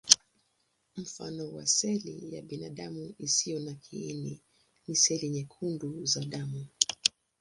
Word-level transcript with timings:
Mfano 0.95 1.51
wa 1.53 1.65
seli 1.65 2.35
ya 2.35 2.41
binadamu 2.41 3.15
isiyo 3.19 3.59
na 3.59 3.73
kiini 3.73 4.41
ni 4.87 4.95
seli 4.95 5.29
nyekundu 5.29 6.05
za 6.05 6.25
damu. 6.25 6.67